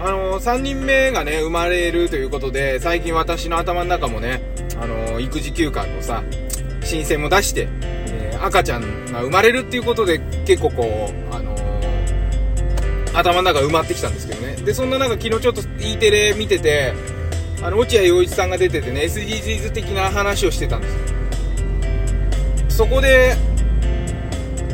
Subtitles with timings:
[0.00, 4.40] あの3人目がね生まれるということで最近私の頭の中もね
[4.80, 6.22] あの育児休暇のさ
[6.84, 14.54] 申請も出して、えー、赤ちゃんが生まれるっていうことで結構こうあのー、頭の中埋まってきたんですけどね。
[14.56, 16.94] でそんな中昨日ちょっと E テレ見てて
[17.60, 21.00] あの落合陽一さんが出ててね SDGs 的な話をしてたんですよ。
[22.68, 23.36] そこで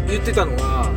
[0.07, 0.93] 言ってたのが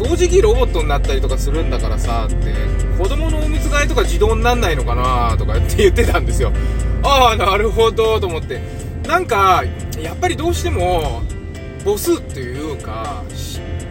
[0.00, 2.54] 掃除機ロボットになったりとかするんだからさって
[2.96, 6.52] 子供のおむつ替えとか自動になんないのかなとかって言ってたんですよ。
[7.02, 8.62] ああなるほどと思って。
[9.06, 9.62] なんか
[10.00, 11.20] やっぱりどうしても
[11.84, 13.24] 母数っていうか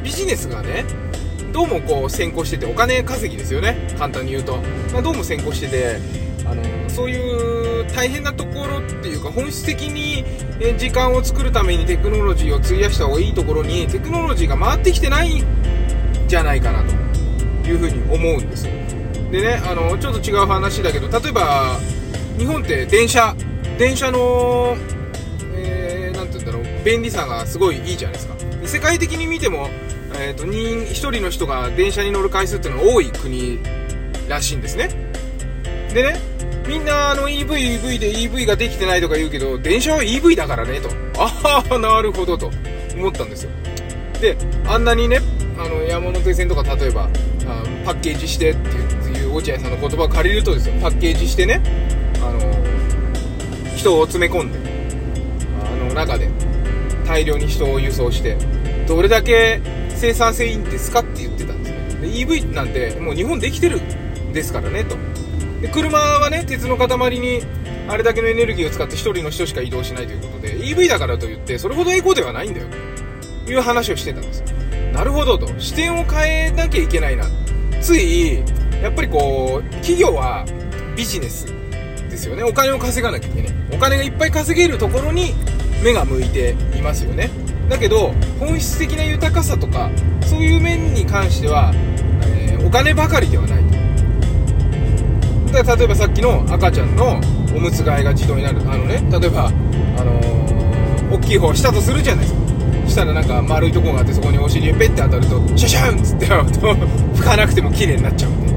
[0.04, 0.84] ビジネスがね
[1.54, 3.78] どうもこう先行しててお金稼ぎですよね。
[4.00, 4.58] 簡単に言うと、
[4.92, 6.00] まあ、どうも先行してて
[6.44, 10.26] あのそういう大変なところっていうか本質的に
[10.80, 15.44] 時間を作るためにテクノロジーを費やした方がいいところにテクノロジーが回ってきてない
[16.30, 18.64] じゃないかなというふうに思うんです
[19.32, 21.78] でねあのちょっと違う話だけど例えば
[22.38, 23.36] 日本って電車
[23.78, 29.68] 電車の何、えー、て言うんだろう便利さがすごいいいじゃないですか世界的に見ても、
[30.20, 33.60] えーと、と1人の人が電車に乗る回数っていうのが多い国
[34.28, 34.90] らしいんですね
[35.94, 36.20] でね
[36.68, 40.90] みんなあの EV、EV で EV ができてないとか言うけど、電車は EV だからね、と。
[41.18, 42.52] ああ、なるほど、と
[42.96, 43.50] 思ったんですよ。
[44.22, 45.20] で、あんなにね、
[45.60, 47.10] あの、山手線とか例えば、
[47.46, 48.70] あパッケージしてって
[49.10, 51.62] いう落合さんの言葉を借りるとですよ、パッケージしてね、
[52.24, 52.40] あの、
[53.76, 54.60] 人を詰め込んで、
[55.64, 56.30] あの、中で、
[57.06, 58.38] 大量に人を輸送して、
[58.88, 62.02] どれだけ生産性いいんですかって言ってたんですね。
[62.02, 64.96] で、EV なんてもう日本できてるんですからね、と。
[65.62, 67.42] で車はね鉄の塊に
[67.88, 72.68] あれだけのエネルギーを使って1人の人しか移動しないということで EV だからといってそれほどエコではないんだよ
[73.46, 74.48] という話をしてたんですよ
[75.00, 75.48] なるほどと。
[75.58, 77.24] 視点を変えなきゃいけないな。
[77.80, 78.44] つい
[78.84, 80.44] やっぱりこう企業は
[80.98, 81.46] ビジネス
[82.10, 82.44] ですよね。
[82.44, 83.54] お金を稼がなきゃいけない。
[83.72, 85.34] お金がいっぱい稼げるところに
[85.82, 87.30] 目が向いていますよね。
[87.70, 88.12] だけど
[88.42, 89.90] 本質的な豊かさとか
[90.24, 91.72] そういう面に関しては、
[92.26, 93.64] えー、お金ばかりではない。
[95.54, 97.22] で例えばさっきの赤ちゃんの
[97.56, 98.60] おむつ替えが自動になる。
[98.70, 99.52] あのね例えばあ
[100.04, 102.49] のー、大きい方したとするじゃないですか。
[102.90, 108.54] したらなんか丸いとこがあってそこにお尻へペッて当たるとシャシャンっつってやると拭かなくても綺麗になっちゃうんで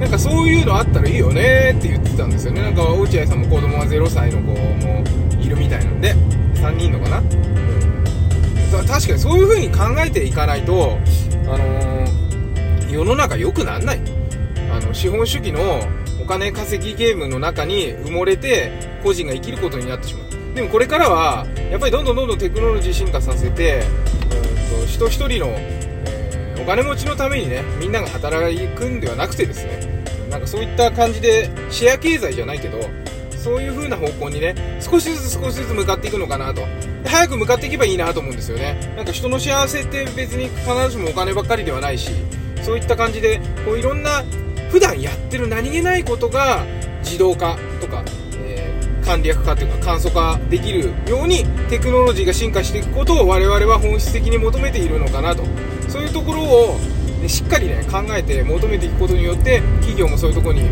[0.00, 0.08] な。
[0.08, 2.62] んかそういうのあったらいいよねって言ってたんですよね。
[2.62, 5.04] なんか落合さんも子供が0歳の子も
[5.40, 6.14] いるみたいなんで。
[6.62, 10.96] 3人のかな、うん、確かにそういう風に考えていかないと
[11.48, 14.00] あのー、世の中良くなんない。
[14.70, 15.60] あの資本主義の
[16.22, 18.70] お金稼ぎゲームの中に埋もれて
[19.02, 20.31] 個人が生きることになってしまう。
[20.54, 23.82] でもこれからはやっぱりどんどんどんどんテクノロジー進化させて
[24.70, 32.78] うんと人一人の、えー、お金持ちのためにねみんなが働くんではなくてですねなんかそういった感じでシェア経済じゃないけど
[33.30, 36.62] そういう風な方向にね少しずつ少しずつ向かっていくのかなと。
[37.04, 38.94] 早く向かっていけばいいなと思うんですよね。
[38.96, 42.10] なんか人の幸せって別に必ずしもお金ばっかりではないし
[42.62, 44.22] そういった感じでこういろんな
[44.70, 46.64] 普段やってる何気ないことが
[47.02, 48.02] 自動化とか、
[49.04, 55.44] 簡略化というか簡素化できるようにテクノロジーが進化していくことを我々は本質的に求めているのかなと。
[55.88, 56.78] そういうところを、
[57.26, 60.62] しっかりね考えて求めていくことによって企業もそういうところに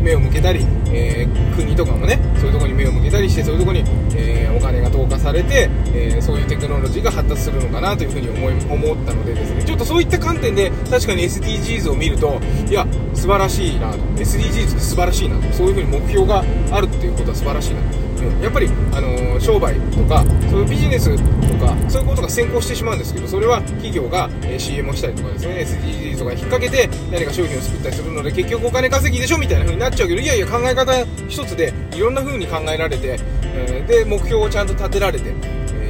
[0.00, 3.84] 目を向けたり、えー、国とかもねそういうところに目を向けたりしてそういうところに、
[4.16, 13.98] えー、お金が投下されて、えー、そういうテクノロジーが発達するのかなというふうに思い思ったのでですねちょっとそういった観点で確かに SDGs を見るといや素晴らしいなと。
[14.16, 15.52] SDGs って素晴らしいなと。
[15.52, 18.09] そういうふうに目標があるっていうことは素晴らしいなと。
[18.20, 18.40] うん。
[18.40, 30.92] やっぱり、あのー、商売とかそういうビジネスとかそういうことが先行してしまうんですけどそれは企業が、えー、CM をしたりとかですね SDGs とか引っ掛けて何か商品を作ったりするので結局お金稼ぎでしょみたいな風になっちゃうけどいやいや考え方
[31.28, 35.32] 一つでいろんな風に考えられて、えー、で目標をちゃんと立てられて、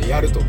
[0.05, 0.41] えやると。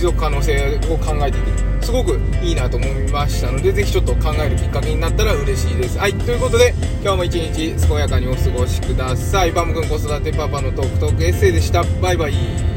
[0.00, 1.69] 持続可能性を考えていく。
[1.90, 5.98] すごくいいなと思いましたのでぜひちょっと考えるきっかけになったら嬉しいです。
[5.98, 6.72] はいということで
[7.02, 9.50] 今日も一日健やかにお過ごしください。
[9.50, 11.82] バム君子育てパパのトークトークエッセイでした。
[12.00, 12.69] バイバイ。